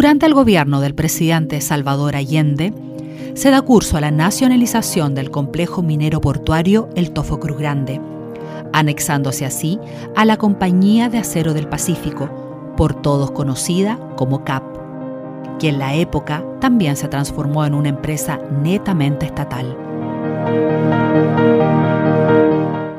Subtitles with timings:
[0.00, 2.72] Durante el gobierno del presidente Salvador Allende,
[3.34, 8.00] se da curso a la nacionalización del complejo minero portuario El Tofo Cruz Grande,
[8.72, 9.78] anexándose así
[10.16, 12.30] a la Compañía de Acero del Pacífico,
[12.78, 14.64] por todos conocida como CAP,
[15.58, 19.76] que en la época también se transformó en una empresa netamente estatal.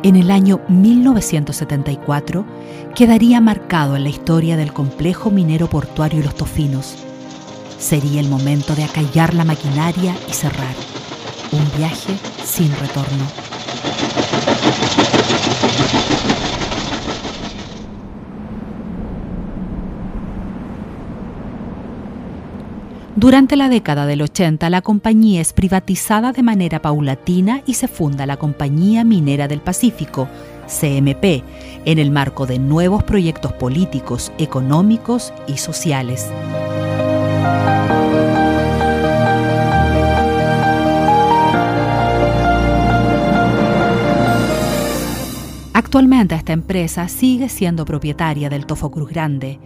[0.03, 2.43] En el año 1974
[2.95, 6.95] quedaría marcado en la historia del complejo minero portuario Los Tofinos.
[7.77, 10.73] Sería el momento de acallar la maquinaria y cerrar.
[11.51, 13.50] Un viaje sin retorno.
[23.17, 28.25] Durante la década del 80, la compañía es privatizada de manera paulatina y se funda
[28.25, 30.29] la Compañía Minera del Pacífico,
[30.67, 31.43] CMP,
[31.83, 36.31] en el marco de nuevos proyectos políticos, económicos y sociales.
[45.73, 49.59] Actualmente esta empresa sigue siendo propietaria del Tofo Cruz Grande,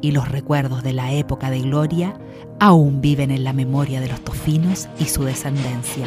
[0.00, 2.14] y los recuerdos de la época de gloria
[2.58, 6.06] aún viven en la memoria de los tofinos y su descendencia.